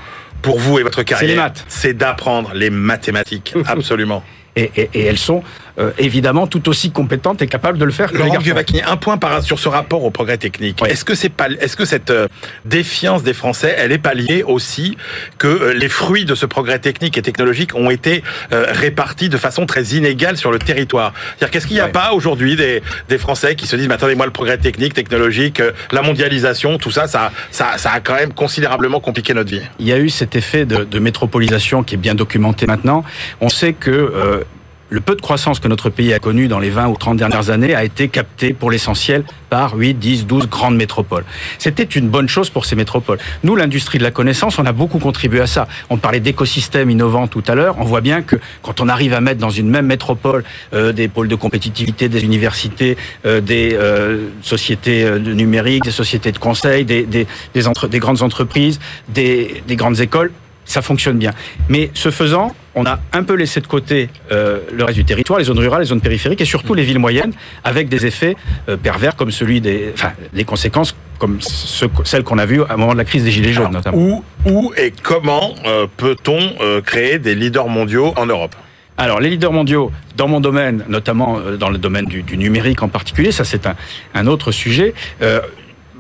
[0.41, 3.53] pour vous et votre carrière, c'est d'apprendre les mathématiques.
[3.65, 4.23] Absolument.
[4.55, 5.43] et, et- et elles sont
[5.79, 8.39] euh, évidemment tout aussi compétentes et capables de le faire que les Laurent.
[8.39, 10.79] Giovacchini, un point par, sur ce rapport au progrès technique.
[10.81, 10.89] Oui.
[10.89, 12.27] Est-ce que c'est pas, est-ce que cette euh,
[12.65, 14.97] défiance des Français, elle est pas liée aussi
[15.37, 19.37] que euh, les fruits de ce progrès technique et technologique ont été euh, répartis de
[19.37, 21.13] façon très inégale sur le territoire?
[21.37, 24.15] C'est-à-dire, qu'est-ce qu'il n'y a pas aujourd'hui des, des Français qui se disent, mais attendez,
[24.15, 28.33] moi, le progrès technique, technologique, la mondialisation, tout ça, ça, ça, ça a quand même
[28.33, 29.61] considérablement compliqué notre vie?
[29.79, 33.03] Il y a eu cet effet de, de métropolisation qui est bien documenté maintenant.
[33.39, 34.43] On sait que euh,
[34.91, 37.49] le peu de croissance que notre pays a connu dans les 20 ou 30 dernières
[37.49, 41.23] années a été capté pour l'essentiel par 8, 10, 12 grandes métropoles.
[41.59, 43.17] C'était une bonne chose pour ces métropoles.
[43.45, 45.69] Nous, l'industrie de la connaissance, on a beaucoup contribué à ça.
[45.89, 47.75] On parlait d'écosystèmes innovants tout à l'heure.
[47.79, 51.07] On voit bien que quand on arrive à mettre dans une même métropole euh, des
[51.07, 56.37] pôles de compétitivité, des universités, euh, des euh, sociétés euh, de numérique, des sociétés de
[56.37, 60.31] conseil, des, des, des, entre- des grandes entreprises, des grandes écoles,
[60.65, 61.31] ça fonctionne bien.
[61.69, 65.39] Mais ce faisant, on a un peu laissé de côté euh, le reste du territoire,
[65.39, 68.35] les zones rurales, les zones périphériques et surtout les villes moyennes, avec des effets
[68.69, 72.73] euh, pervers comme celui des, enfin, les conséquences comme ce- celles qu'on a vues à
[72.73, 73.97] un moment de la crise des gilets jaunes Alors, notamment.
[73.97, 78.55] où, où et comment euh, peut-on euh, créer des leaders mondiaux en Europe?
[78.97, 82.87] Alors, les leaders mondiaux, dans mon domaine, notamment dans le domaine du, du numérique en
[82.89, 83.75] particulier, ça c'est un,
[84.13, 84.93] un autre sujet.
[85.21, 85.41] Euh,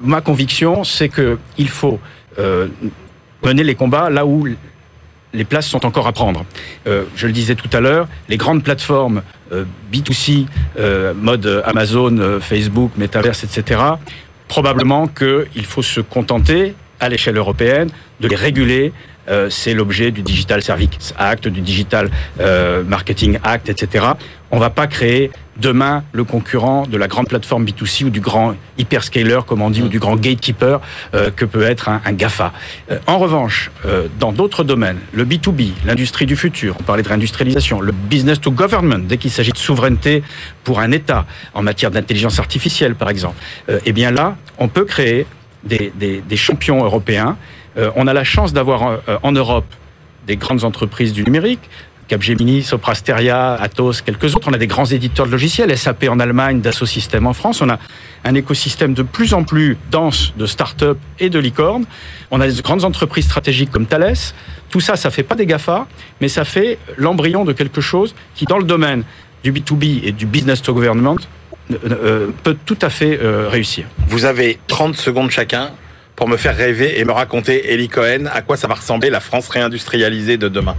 [0.03, 1.99] ma conviction, c'est que il faut
[2.39, 2.67] euh,
[3.43, 4.47] mener les combats là où
[5.33, 6.45] les places sont encore à prendre.
[6.87, 10.45] Euh, je le disais tout à l'heure, les grandes plateformes euh, B2C,
[10.79, 13.81] euh, mode Amazon, euh, Facebook, Metaverse, etc.,
[14.47, 17.89] probablement qu'il faut se contenter, à l'échelle européenne,
[18.19, 18.93] de les réguler.
[19.29, 24.05] Euh, c'est l'objet du Digital Services Act, du Digital euh, Marketing Act, etc.
[24.49, 28.55] On va pas créer demain le concurrent de la grande plateforme B2C ou du grand
[28.77, 30.81] hyperscaler, comme on dit, ou du grand gatekeeper
[31.13, 32.51] euh, que peut être un, GAFA.
[33.07, 33.71] En revanche,
[34.19, 38.51] dans d'autres domaines, le B2B, l'industrie du futur, on parlait de réindustrialisation, le business to
[38.51, 40.23] government, dès qu'il s'agit de souveraineté
[40.63, 43.37] pour un État, en matière d'intelligence artificielle par exemple,
[43.85, 45.25] eh bien là, on peut créer
[45.63, 47.37] des champions européens.
[47.77, 49.65] Euh, on a la chance d'avoir euh, en Europe
[50.27, 51.61] des grandes entreprises du numérique,
[52.07, 54.49] Capgemini, Soprasteria, Atos, quelques autres.
[54.49, 57.61] On a des grands éditeurs de logiciels, SAP en Allemagne, Dassault Systèmes en France.
[57.61, 57.79] On a
[58.25, 61.85] un écosystème de plus en plus dense de start-up et de licornes.
[62.29, 64.17] On a des grandes entreprises stratégiques comme Thales.
[64.69, 65.87] Tout ça, ça fait pas des GAFA,
[66.19, 69.03] mais ça fait l'embryon de quelque chose qui, dans le domaine
[69.43, 71.19] du B2B et du business to government,
[71.71, 73.85] euh, peut tout à fait réussir.
[74.07, 75.71] Vous avez 30 secondes chacun
[76.21, 79.19] pour me faire rêver et me raconter, Eli Cohen, à quoi ça va ressembler la
[79.19, 80.75] France réindustrialisée de demain.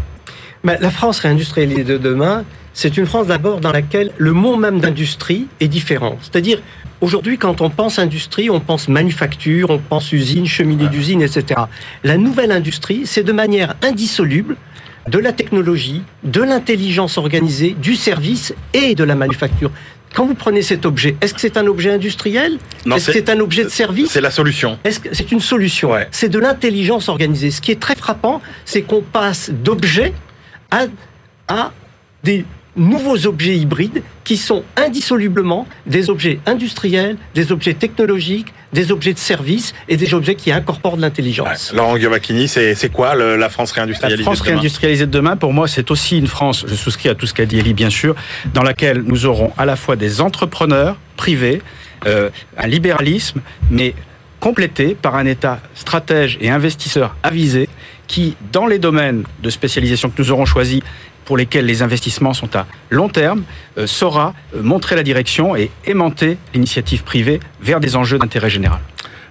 [0.63, 4.79] Ben, la France réindustrialisée de demain, c'est une France d'abord dans laquelle le mot même
[4.79, 6.17] d'industrie est différent.
[6.23, 6.63] C'est-à-dire,
[7.01, 11.63] aujourd'hui, quand on pense industrie, on pense manufacture, on pense usine, cheminée d'usine, etc.
[12.05, 14.55] La nouvelle industrie, c'est de manière indissoluble
[15.09, 19.73] de la technologie, de l'intelligence organisée, du service et de la manufacture.
[20.15, 23.31] Quand vous prenez cet objet, est-ce que c'est un objet industriel Est-ce que c'est- c'est
[23.31, 24.79] un objet de service C'est la solution.
[24.85, 26.09] est-ce que c'est une solution Ouais.
[26.11, 27.51] C'est de l'intelligence organisée.
[27.51, 30.13] Ce qui est très frappant, c'est qu'on passe d'objets
[30.71, 30.85] à,
[31.49, 31.73] à
[32.25, 32.45] des
[32.77, 39.19] nouveaux objets hybrides qui sont indissolublement des objets industriels, des objets technologiques, des objets de
[39.19, 41.09] service et des objets qui incorporent de Ouais.
[41.09, 41.73] l'intelligence.
[41.75, 45.37] Laurent Giovacchini, c'est quoi le- la France La réindustrialisée France de demain réindustrialisée de demain,
[45.37, 47.91] pour moi, c'est aussi une France, je souscris à tout ce qu'a dit Elie, bien
[47.91, 48.15] sûr,
[48.55, 51.61] dans laquelle nous aurons à la fois des entrepreneurs privés,
[52.07, 53.95] euh, un libéralisme, mais
[54.41, 57.69] complété par un État stratège et investisseur avisé
[58.09, 60.81] qui, dans les domaines de spécialisation que nous aurons choisis,
[61.25, 63.45] pour lesquels les investissements sont à long terme,
[63.79, 68.81] euh, saura euh, montrer la direction et aimanter l'initiative privée vers des enjeux d'intérêt général.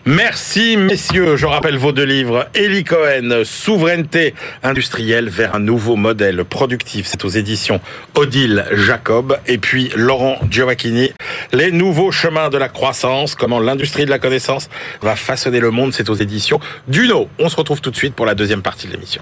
[0.05, 6.43] Merci messieurs, je rappelle vos deux livres, Eli Cohen, Souveraineté industrielle vers un nouveau modèle
[6.43, 7.79] productif, c'est aux éditions
[8.15, 11.11] Odile Jacob, et puis Laurent Giovacchini,
[11.53, 14.69] Les nouveaux chemins de la croissance, comment l'industrie de la connaissance
[15.03, 17.29] va façonner le monde, c'est aux éditions Duno.
[17.37, 19.21] On se retrouve tout de suite pour la deuxième partie de l'émission.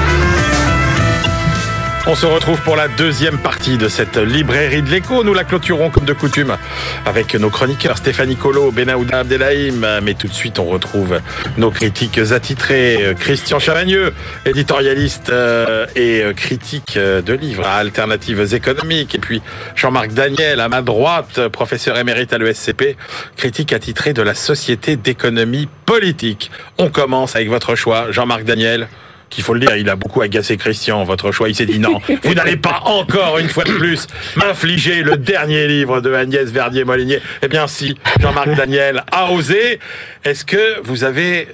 [2.07, 5.23] On se retrouve pour la deuxième partie de cette librairie de l'écho.
[5.23, 6.57] Nous la clôturons comme de coutume
[7.05, 10.01] avec nos chroniqueurs Stéphanie Colo, Benaouda Abdelhaim.
[10.01, 11.21] Mais tout de suite, on retrouve
[11.57, 13.15] nos critiques attitrés.
[13.19, 14.13] Christian Chavagneux,
[14.47, 19.13] éditorialiste euh, et critique de livres à alternatives économiques.
[19.13, 19.43] Et puis
[19.75, 22.97] Jean-Marc Daniel, à ma droite, professeur émérite à l'ESCP,
[23.37, 26.49] critique attitré de la Société d'économie politique.
[26.79, 28.87] On commence avec votre choix, Jean-Marc Daniel
[29.31, 31.49] qu'il faut le dire, il a beaucoup agacé Christian, votre choix.
[31.49, 35.67] Il s'est dit non, vous n'allez pas encore une fois de plus m'infliger le dernier
[35.67, 37.19] livre de Agnès Verdier-Molinier.
[37.41, 39.79] Eh bien si, Jean-Marc Daniel a osé.
[40.23, 41.47] Est-ce que vous avez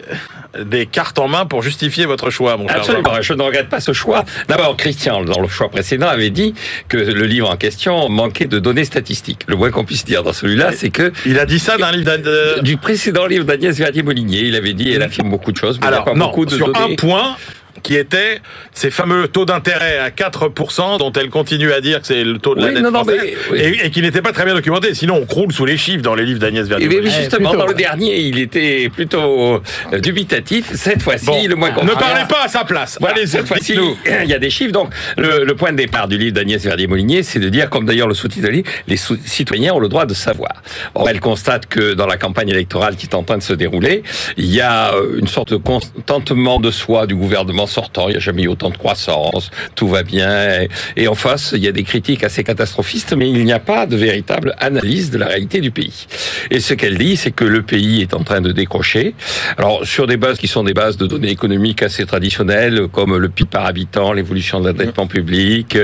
[0.60, 3.80] des cartes en main pour justifier votre choix, mon cher Absolument, je ne regrette pas
[3.80, 4.26] ce choix.
[4.48, 6.54] D'abord, Christian, dans le choix précédent, avait dit
[6.90, 9.42] que le livre en question manquait de données statistiques.
[9.48, 11.14] Le moins qu'on puisse dire dans celui-là, c'est que...
[11.26, 12.62] Il a dit ça d'un livre de...
[12.62, 14.42] Du précédent livre d'Agnès Verdier-Molinier.
[14.42, 16.46] Il avait dit, elle affirme beaucoup de choses, mais Alors, il a pas non, beaucoup
[16.46, 16.94] de sur données.
[16.94, 17.38] un point,
[17.84, 18.42] qui était
[18.74, 22.56] ces fameux taux d'intérêt à 4% dont elle continue à dire que c'est le taux
[22.56, 23.60] de la Oui, dette non, non, française, mais- oui.
[23.82, 24.94] et, et qui n'était pas très bien documenté.
[24.94, 26.88] Sinon, on croule sous les chiffres dans les livres d'Agnès Verdier.
[26.88, 27.64] oui, justement, plutôt.
[27.64, 29.62] dans le dernier, il était plutôt
[29.92, 30.72] euh, dubitatif.
[30.74, 32.98] Cette fois-ci, Bon, le moins qu'on ne parlez pas à sa place.
[33.00, 33.76] Voilà, Allez, cette fois-ci,
[34.24, 34.72] il y a des chiffres.
[34.72, 38.08] Donc, le, le point de départ du livre d'Agnès Verdier-Molinier, c'est de dire, comme d'ailleurs
[38.08, 38.48] le sous-titre
[38.88, 40.52] les sous- citoyens ont le droit de savoir.
[40.96, 44.04] Or, elle constate que dans la campagne électorale qui est en train de se dérouler,
[44.38, 48.08] il y a euh, une sorte de contentement de soi du gouvernement sortant.
[48.08, 50.68] Il n'y a jamais eu autant de croissance, tout va bien.
[50.96, 53.86] Et en face, il y a des critiques assez catastrophistes, mais il n'y a pas
[53.86, 56.08] de véritable analyse de la réalité du pays.
[56.52, 59.16] Et ce qu'elle dit, c'est que le pays est en train de décrocher.
[59.58, 63.30] Alors, sur des bases qui sont des bases de données économiques assez traditionnelles, comme le
[63.30, 65.78] PIB par habitant, l'évolution de l'endettement public.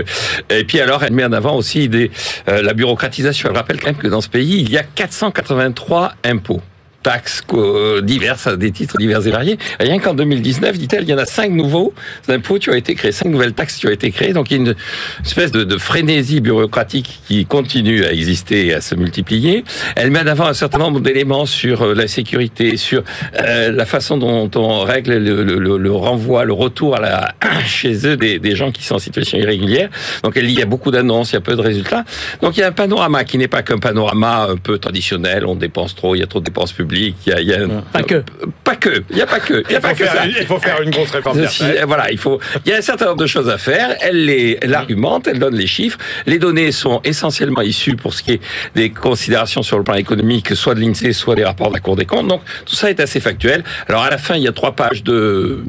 [0.50, 2.12] Et puis alors, elle met en avant aussi des,
[2.48, 3.50] euh, la bureaucratisation.
[3.50, 6.62] Elle rappelle quand même que dans ce pays, il y a 483 impôts
[7.04, 9.58] taxes euh, diverses, des titres divers et variés.
[9.80, 11.94] Rien qu'en 2019, dit-elle, il y en a cinq nouveaux
[12.30, 14.34] impôts qui ont été créés, cinq nouvelles taxes qui ont été créées.
[14.34, 14.76] Donc il y a une
[15.24, 19.66] espèce de, frénésie bureaucratique qui continue à exister et à se multiplier.
[19.96, 23.04] Elle met en avant un certain nombre d'éléments sur euh, la sécurité, sur
[23.40, 27.36] euh, la façon dont on règle le, renvoi, le retour à la,
[27.66, 29.90] chez eux des, des gens qui sont en situation irrégulière.
[30.24, 32.06] Donc il y a beaucoup d'annonces, il y a peu de résultats.
[32.42, 35.46] Donc il y a un panorama qui n'est pas qu'un panorama un peu traditionnel.
[35.46, 36.93] On dépense trop, il y a trop de dépenses publiques.
[36.96, 37.60] Il y a, il y a
[37.92, 38.24] Pas que.
[38.64, 39.04] pas que.
[39.10, 39.64] Il y a pas que.
[39.68, 40.28] Il y a Il pas faut, que faire, ça.
[40.28, 41.84] il faut faire une grosse réforme retraites.
[41.86, 42.40] voilà, il faut.
[42.66, 43.96] Il y a un certain nombre de choses à faire.
[44.02, 45.98] Elle les, elle argumente, elle donne les chiffres.
[46.26, 48.42] Les données sont essentiellement issues pour ce qui est
[48.76, 51.96] des considérations sur le plan économique, soit de l'Insee, soit des rapports de la Cour
[51.96, 52.28] des comptes.
[52.28, 53.64] Donc tout ça est assez factuel.
[53.88, 55.64] Alors à la fin, il y a trois pages de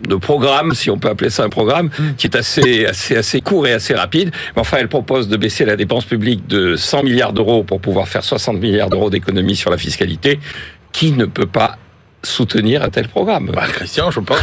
[0.00, 3.66] de programme, si on peut appeler ça un programme, qui est assez, assez, assez court
[3.66, 4.30] et assez rapide.
[4.54, 8.08] Mais enfin, elle propose de baisser la dépense publique de 100 milliards d'euros pour pouvoir
[8.08, 10.40] faire 60 milliards d'euros d'économies sur la fiscalité.
[10.92, 11.76] Qui ne peut pas
[12.22, 13.50] soutenir un tel programme?
[13.54, 14.38] Bah, Christian, je pense.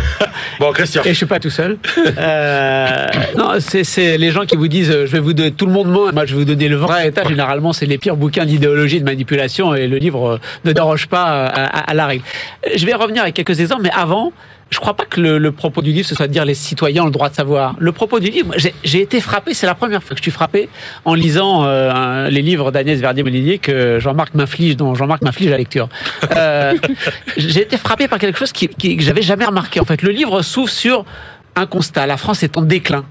[0.60, 1.02] bon, Christian.
[1.04, 1.78] Et je suis pas tout seul.
[2.18, 5.66] Euh, non, c'est c'est les gens qui vous disent, euh, je vais vous donner tout
[5.66, 7.22] le monde ment, moi je vais vous donner le vrai état.
[7.28, 11.24] Généralement, c'est les pires bouquins d'idéologie, de manipulation, et le livre euh, ne déroge pas
[11.46, 12.24] à, à- à la règle.
[12.76, 14.32] Je vais revenir avec quelques exemples, mais avant.
[14.70, 17.02] Je crois pas que le, le propos du livre ce soit de dire les citoyens
[17.02, 17.76] ont le droit de savoir.
[17.78, 20.68] Le propos du livre, j'ai- été frappé, c'est la première fois que je suis frappé
[21.04, 25.58] en lisant euh, un- les livres d'Agnès Verdier-Molinier que Jean-Marc m'inflige, dont Jean-Marc m'inflige la
[25.58, 25.88] lecture.
[26.36, 26.74] Euh,
[27.36, 29.78] j'ai été frappé par quelque chose qui, qui- que j'avais jamais remarqué.
[29.80, 31.04] En fait, le livre s'ouvre sur
[31.54, 32.06] un constat.
[32.06, 33.04] La France est en déclin.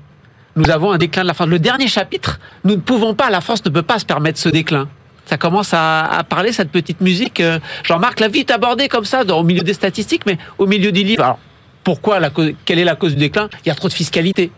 [0.55, 1.47] Nous avons un déclin de la France.
[1.47, 4.49] Le dernier chapitre, nous ne pouvons pas, la France ne peut pas se permettre ce
[4.49, 4.87] déclin.
[5.25, 7.39] Ça commence à, parler cette petite musique.
[7.39, 11.03] euh, Jean-Marc l'a vite abordé comme ça, au milieu des statistiques, mais au milieu du
[11.03, 11.23] livre.
[11.23, 11.39] Alors,
[11.83, 13.49] pourquoi la cause, Quelle est la cause du déclin?
[13.65, 14.51] Il y a trop de fiscalité.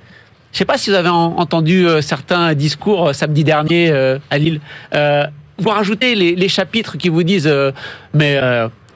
[0.51, 3.91] Je sais pas si vous avez en- entendu euh, certains discours euh, samedi dernier
[4.29, 4.59] à Lille.
[5.57, 7.49] Vous rajoutez les, les chapitres qui vous disent
[8.13, 8.37] mais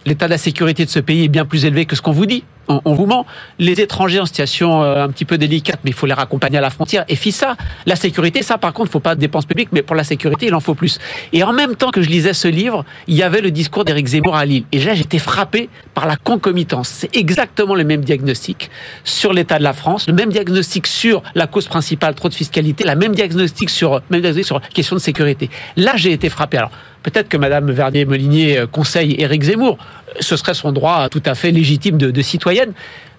[0.10, 2.26] l'état de la sécurité de ce pays est bien plus élevé que ce qu'on vous
[2.26, 2.44] dit.
[2.68, 3.26] On, vous ment.
[3.58, 6.62] Les étrangers en situation euh, un petit peu délicate, mais il faut les raccompagner à
[6.62, 7.04] la frontière.
[7.08, 9.96] Et fi ça, la sécurité, ça par contre, faut pas de dépenses publiques, mais pour
[9.96, 11.00] la sécurité, il en faut plus.
[11.34, 14.06] Et en même temps que je lisais ce livre, il y avait le discours d'Éric
[14.06, 14.66] Zemmour à Lille.
[14.72, 16.90] Et là, j'étais frappé par la concomitance.
[16.90, 18.70] C'est exactement le même diagnostic
[19.04, 22.84] sur l'état de la France, le même diagnostic sur la cause principale, trop de fiscalité,
[22.84, 25.50] la même diagnostic sur, même diagnostic sur la question de sécurité.
[25.76, 26.58] Là, j'ai été frappé.
[26.58, 26.72] Alors,
[27.04, 29.78] peut-être que Madame Vernier-Molinier euh, conseille Éric Zemmour.
[30.20, 32.74] Ce serait son droit tout à fait légitime de, de citoyenne.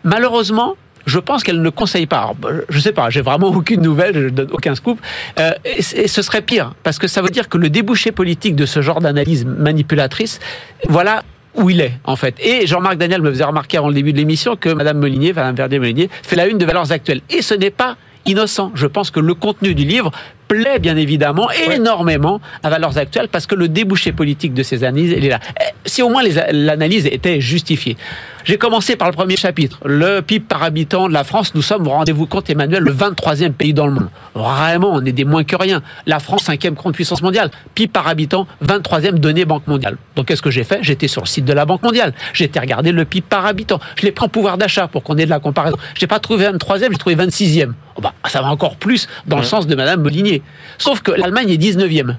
[0.04, 2.18] Malheureusement, je pense qu'elle ne conseille pas.
[2.18, 5.00] Alors, bah, je sais pas, j'ai vraiment aucune nouvelle, je donne aucun scoop.
[5.38, 8.54] Euh, et, et ce serait pire, parce que ça veut dire que le débouché politique
[8.54, 10.40] de ce genre d'analyse manipulatrice,
[10.88, 11.22] voilà
[11.54, 12.36] où il est, en fait.
[12.38, 15.56] Et Jean-Marc Daniel me faisait remarquer avant le début de l'émission que Madame Molinier, Madame
[15.56, 17.22] Verdier-Molinier, fait la une de Valeurs Actuelles.
[17.28, 18.70] Et ce n'est pas innocent.
[18.74, 20.12] Je pense que le contenu du livre
[20.50, 25.14] plaît bien évidemment énormément à Valeurs Actuelles parce que le débouché politique de ces analyses,
[25.16, 25.38] il est là.
[25.60, 27.96] Eh, Si au moins l'analyse était justifiée.
[28.44, 29.78] J'ai commencé par le premier chapitre.
[29.84, 33.52] Le PIB par habitant de la France, nous sommes, vous rendez-vous compte Emmanuel, le 23e
[33.52, 34.08] pays dans le monde.
[34.34, 35.82] Vraiment, on est des moins que rien.
[36.06, 37.50] La France, cinquième grande puissance mondiale.
[37.74, 39.96] PIB par habitant, 23e donnée Banque mondiale.
[40.16, 40.78] Donc qu'est-ce que j'ai fait?
[40.82, 42.14] J'étais sur le site de la Banque mondiale.
[42.32, 43.80] J'ai été regarder le PIB par habitant.
[43.96, 45.76] Je l'ai pris en pouvoir d'achat pour qu'on ait de la comparaison.
[45.94, 47.72] Je n'ai pas trouvé 23e, j'ai trouvé 26e.
[47.96, 50.42] Oh bah, ça va encore plus dans le sens de Madame Molinier.
[50.78, 52.16] Sauf que l'Allemagne est 19e.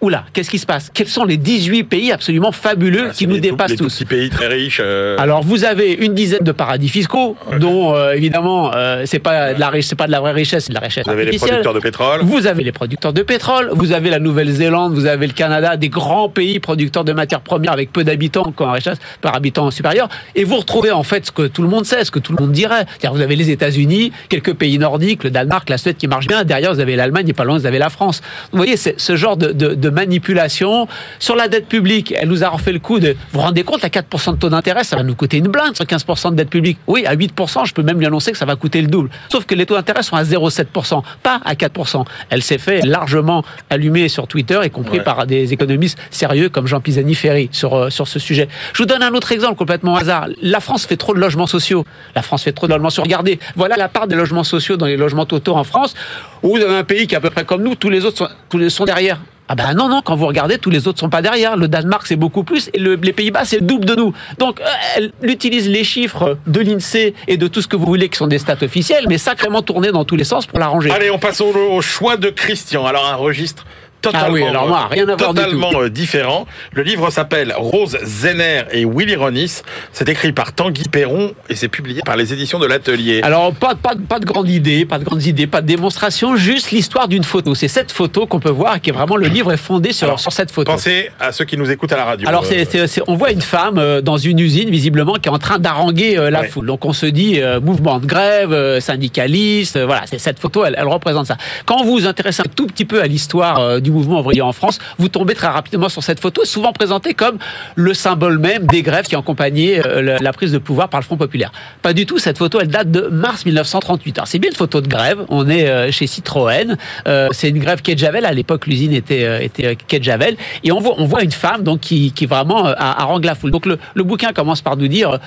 [0.00, 0.90] Oula, qu'est-ce qui se passe?
[0.92, 4.48] Quels sont les 18 pays absolument fabuleux qui C'est nous dépassent les tous pays très
[4.48, 4.80] riches.
[4.82, 9.54] euh, alors vous avez une dizaine de paradis fiscaux, dont euh, évidemment euh, c'est pas
[9.54, 11.38] de la c'est pas de la vraie richesse, c'est de la richesse vous avez les
[11.38, 12.20] producteurs de pétrole.
[12.22, 15.88] Vous avez les producteurs de pétrole, vous avez la Nouvelle-Zélande, vous avez le Canada, des
[15.88, 20.08] grands pays producteurs de matières premières avec peu d'habitants, qui une richesse par habitant supérieur,
[20.34, 22.42] et vous retrouvez en fait ce que tout le monde sait, ce que tout le
[22.42, 22.84] monde dirait.
[22.90, 26.44] C'est-à-dire vous avez les États-Unis, quelques pays nordiques, le Danemark, la Suède qui marche bien,
[26.44, 28.20] derrière vous avez l'Allemagne et pas loin vous avez la France.
[28.52, 30.86] Vous voyez, c'est ce genre de, de, de manipulation
[31.18, 32.14] sur la dette publique.
[32.16, 33.08] Elle nous a refait le coup de.
[33.10, 35.74] Vous vous rendez compte, à 4% de taux d'intérêt, ça va nous coûter une blinde
[35.76, 36.78] sur 15% de dette publique.
[36.86, 39.10] Oui, à 8%, je peux même lui annoncer que ça va coûter le double.
[39.28, 42.04] Sauf que les taux d'intérêt sont à 0,7%, pas à 4%.
[42.30, 45.04] Elle s'est fait largement allumer sur Twitter, y compris Ouais.
[45.04, 48.48] par des économistes sérieux comme Jean Pisani-Ferry sur, euh, sur ce sujet.
[48.72, 50.26] Je vous donne un autre exemple complètement au hasard.
[50.42, 51.84] La France fait trop de logements sociaux.
[52.14, 53.02] La France fait trop de logements sociaux.
[53.04, 55.94] Regardez, voilà la part des logements sociaux dans les logements totaux en France.
[56.42, 58.18] Où vous avez un pays qui est à peu près comme nous, tous les autres
[58.18, 59.18] sont, tous les sont derrière.
[59.46, 61.56] Ah ben non, non, quand vous regardez, tous les autres sont pas derrière.
[61.58, 64.14] Le Danemark, c'est beaucoup plus, et le- les Pays-Bas, c'est le double de nous.
[64.38, 64.64] Donc, euh,
[64.96, 68.26] elle utilise les chiffres de l'INSEE et de tout ce que vous voulez qui sont
[68.26, 70.90] des stats officielles, mais sacrément tournés dans tous les sens pour l'arranger.
[70.90, 72.86] Allez, on passe au choix de Christian.
[72.86, 73.66] Alors, un registre
[74.04, 76.46] totalement, Ah oui, alors moi, rien à voir du euh, différent.
[76.72, 79.62] Le livre s'appelle Rose Zenner et Willy Ronis.
[79.92, 83.20] C'est écrit par Tanguy Perron et c'est publié par les éditions de l'Atelier.
[83.22, 86.70] Alors, pas, pas, pas de grande idée, pas de grandes idées, pas de démonstration, juste
[86.70, 87.54] l'histoire d'une photo.
[87.54, 90.20] C'est cette photo qu'on peut voir, qui est vraiment le livre est fondé sur, Alors,
[90.20, 90.70] sur cette photo.
[90.70, 92.28] Pensez à ceux qui nous écoutent à la radio.
[92.28, 95.28] Alors, Euh, c'est, c'est- c'est- on voit une femme euh, dans une usine, visiblement, qui
[95.28, 96.48] est en train d'haranguer euh, la Ouais.
[96.48, 96.66] foule.
[96.66, 100.64] Donc, on se dit euh, mouvement de grève, euh, syndicaliste, euh, voilà, c'est cette photo,
[100.64, 101.36] elle, elle représente ça.
[101.66, 104.78] Quand vous vous intéressez un tout petit peu à l'histoire du mouvement ouvrier en France,
[104.98, 107.38] vous tombez très rapidement sur cette photo, souvent présentée comme
[107.76, 111.16] le symbole même des grèves qui accompagnaient euh, la, prise de pouvoir par le Front
[111.16, 111.52] populaire.
[111.82, 112.18] Pas du tout.
[112.18, 114.18] Cette photo, elle date de mars 1938.
[114.18, 115.24] Alors, c'est bien une photo de grève.
[115.28, 116.76] On est euh, chez Citroën.
[117.06, 118.24] Euh, c'est une grève quai de Javel.
[118.24, 120.36] À l'époque, l'usine était, était quai de Javel.
[120.62, 123.50] Et on voit, on voit une femme donc qui, qui vraiment harangue la foule.
[123.50, 125.18] Donc, le, le bouquin commence par nous dire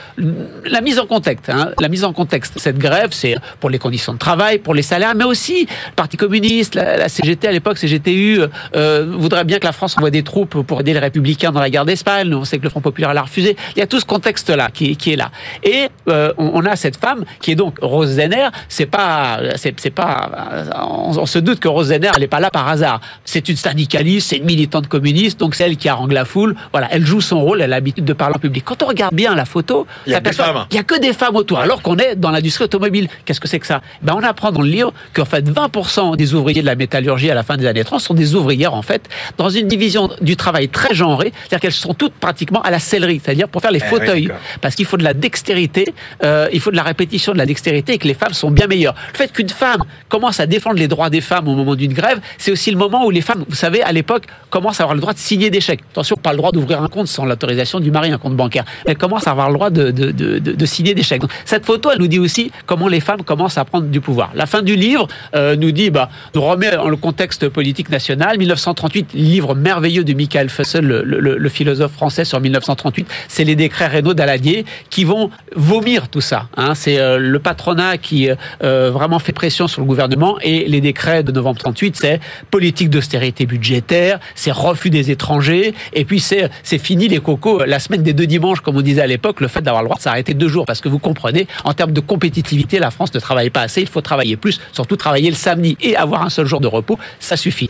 [0.66, 1.50] la mise en contexte.
[1.50, 2.60] hein, la mise en contexte.
[2.60, 6.18] Cette grève, c'est pour les conditions de travail, pour les salaires, mais aussi le Parti
[6.18, 8.42] communiste, la CGT à l'époque, CGTU,
[8.76, 11.70] euh, voudrait bien que la France envoie des troupes pour aider les républicains dans la
[11.70, 12.34] guerre d'Espagne.
[12.34, 13.56] On sait que le Front populaire l'a refusé.
[13.76, 15.32] Il y a tout ce contexte-là qui, qui est là.
[15.64, 18.50] Et euh, on, a cette femme qui est donc Rose Zenner.
[18.70, 20.30] C'est pas, c'est, pas,
[20.76, 23.02] on, on se doute que Rose Zenner, elle n'est pas là par hasard.
[23.26, 26.56] C'est une syndicaliste, c'est une militante communiste, donc c'est elle qui harangue la foule.
[26.72, 28.64] Voilà, elle joue son rôle, elle a l'habitude de parler en public.
[28.66, 30.66] Quand on regarde bien la photo, Il y a que des femmes.
[30.72, 33.08] il y a que des femmes autour, alors qu'on est dans l'industrie automobile.
[33.26, 33.82] Qu'est-ce que c'est que ça?
[34.02, 37.36] Ben on apprend dans le livre qu'en fait 20% des ouvriers de la métallurgie à
[37.36, 39.04] la fin des années 30 sont des ouvrières en fait
[39.38, 43.20] dans une division du travail très genrée, c'est-à-dire qu'elles sont toutes pratiquement à la sellerie,
[43.24, 44.30] c'est-à-dire pour faire les Eh fauteuils,
[44.62, 47.94] parce qu'il faut de la dextérité, euh, il faut de la répétition de la dextérité
[47.94, 48.96] et que les femmes sont bien meilleures.
[49.14, 52.20] Le fait qu'une femme commence à défendre les droits des femmes au moment d'une grève,
[52.38, 55.02] c'est aussi le moment où les femmes, vous savez, à l'époque, commencent à avoir le
[55.02, 55.82] droit de signer des chèques.
[55.92, 58.66] Attention, pas le droit d'ouvrir un compte sans l'autorisation du mari, un compte bancaire.
[58.86, 61.22] Elles commencent à avoir le droit de, de, de, de- de signer des chèques.
[61.22, 64.32] Donc, cette photo, elle nous dit aussi comment les femmes commencent à prendre du pouvoir.
[64.36, 68.27] La fin du livre euh, nous dit, bah, nous remet en le contexte politique national.
[68.36, 73.08] 1938, livre merveilleux de Michael Fussell, le, philosophe français sur 1938.
[73.28, 76.50] C'est les décrets Reynaud d'Aladier qui vont vomir tout ça.
[76.58, 76.76] hein.
[76.76, 78.30] C'est euh, le patronat qui
[78.64, 82.20] euh, vraiment fait pression sur le gouvernement et les décrets de novembre 38, c'est
[82.52, 87.80] politique d'austérité budgétaire, c'est refus des étrangers et puis c'est c'est fini les cocos la
[87.80, 90.02] semaine des deux dimanches comme on disait à l'époque, le fait d'avoir le droit de
[90.02, 93.50] s'arrêter deux jours parce que vous comprenez en termes de compétitivité, la France ne travaille
[93.50, 96.60] pas assez, il faut travailler plus, surtout travailler le samedi et avoir un seul jour
[96.60, 97.70] de repos, ça suffit.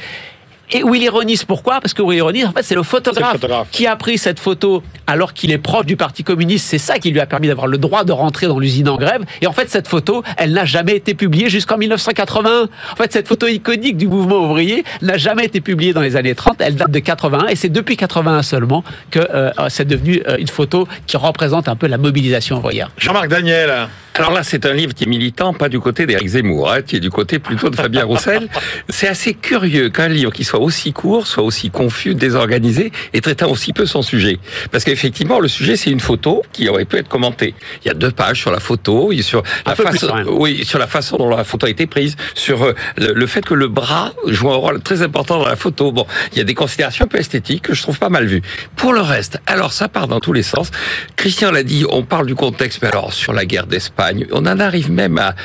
[0.72, 1.80] Et Willy Ronis, pourquoi?
[1.80, 3.68] Parce que Willy Ronis, en fait, c'est le photographe, C'est le photographe.
[3.72, 6.66] qui a pris cette photo alors qu'il est proche du Parti communiste.
[6.68, 9.24] C'est ça qui lui a permis d'avoir le droit de rentrer dans l'usine en grève.
[9.42, 12.64] Et en fait, cette photo, elle n'a jamais été publiée jusqu'en 1981.
[12.92, 16.36] En fait, cette photo iconique du mouvement ouvrier n'a jamais été publiée dans les années
[16.36, 16.58] 30.
[16.60, 20.48] Elle date de 81 et c'est depuis 81 seulement que euh, c'est devenu euh, une
[20.50, 22.92] photo qui représente un peu la mobilisation ouvrière.
[22.98, 23.88] Jean-Marc Daniel.
[24.18, 26.96] Alors là, c'est un livre qui est militant, pas du côté d'Éric Zemmour, hein, qui
[26.96, 28.50] est du côté plutôt de Fabien Roussel.
[28.90, 33.50] C'est assez curieux qu'un livre qui soit aussi court, soit aussi confus, désorganisé, et traitant
[33.50, 34.40] aussi peu son sujet.
[34.72, 37.54] Parce qu'effectivement, le sujet, c'est une photo qui aurait pu être commentée.
[37.84, 41.18] Il y a deux pages sur la photo, sur la façon, oui, sur la façon
[41.18, 44.56] dont la photo a été prise, sur euh, le fait que le bras joue un
[44.56, 45.92] rôle très important dans la photo.
[45.92, 48.42] Bon, il y a des considérations un peu esthétiques que je trouve pas mal vues.
[48.76, 50.72] Pour le reste, alors ça part dans tous les sens.
[51.16, 54.60] Christian l'a dit, on parle du contexte, mais alors sur la guerre d'Espagne, on en
[54.60, 55.36] arrive même à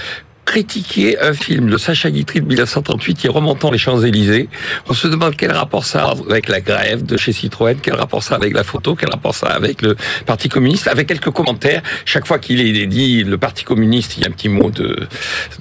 [0.45, 4.49] critiquer un film de Sacha Guitry de 1938 qui est remontant les Champs-Élysées.
[4.89, 8.23] On se demande quel rapport ça a avec la grève de chez Citroën, quel rapport
[8.23, 9.97] ça a avec la photo, quel rapport ça a avec le
[10.27, 11.83] Parti communiste, avec quelques commentaires.
[12.05, 14.71] Chaque fois qu'il est dit le Parti communiste, il y a un petit mot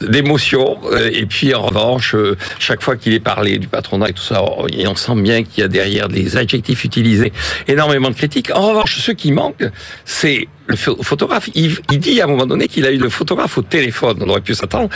[0.02, 0.80] d'émotion.
[0.92, 4.24] Euh, Et puis en revanche, euh, chaque fois qu'il est parlé du patronat et tout
[4.24, 7.32] ça, on sent bien qu'il y a derrière des adjectifs utilisés
[7.68, 8.52] énormément de critiques.
[8.54, 9.64] En revanche, ce qui manque,
[10.06, 11.50] c'est le pho- photographe.
[11.56, 14.18] Il dit à un moment donné qu'il a eu le photographe au téléphone.
[14.22, 14.90] On aurait pu s'attendre